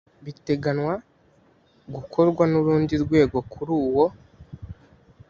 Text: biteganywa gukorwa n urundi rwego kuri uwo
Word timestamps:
biteganywa 0.25 0.93
gukorwa 1.95 2.43
n 2.51 2.53
urundi 2.61 2.93
rwego 3.03 3.37
kuri 3.51 3.71
uwo 3.83 4.05